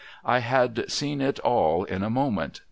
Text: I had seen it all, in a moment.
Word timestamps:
I 0.25 0.39
had 0.39 0.89
seen 0.91 1.21
it 1.21 1.37
all, 1.41 1.83
in 1.83 2.01
a 2.01 2.09
moment. 2.09 2.59